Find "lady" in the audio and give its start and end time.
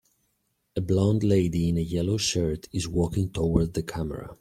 1.23-1.69